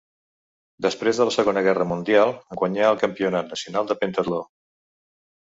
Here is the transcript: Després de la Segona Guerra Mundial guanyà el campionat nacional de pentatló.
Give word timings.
Després 0.85 1.19
de 1.21 1.27
la 1.29 1.33
Segona 1.35 1.63
Guerra 1.67 1.87
Mundial 1.91 2.33
guanyà 2.63 2.89
el 2.95 2.99
campionat 3.05 3.55
nacional 3.55 3.93
de 3.93 3.99
pentatló. 4.03 4.45